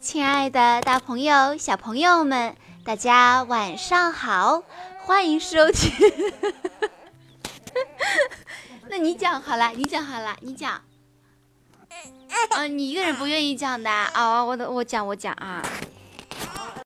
[0.00, 2.54] 亲爱的，大朋友、小朋友们，
[2.84, 4.62] 大家晚上好，
[5.00, 5.92] 欢迎收听。
[8.88, 10.80] 那你讲好了，你讲好了，你讲。
[12.50, 14.44] 啊，你一个人不愿意讲的啊？
[14.44, 15.62] 我的，我讲，我讲啊。